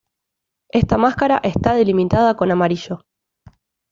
[0.79, 3.05] Esta máscara está delimitada con amarillo.